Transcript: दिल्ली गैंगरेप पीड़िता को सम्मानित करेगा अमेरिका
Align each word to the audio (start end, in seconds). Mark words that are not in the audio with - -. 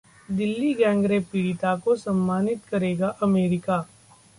दिल्ली 0.29 0.73
गैंगरेप 0.73 1.27
पीड़िता 1.31 1.75
को 1.75 1.95
सम्मानित 1.97 2.65
करेगा 2.65 3.07
अमेरिका 3.23 3.83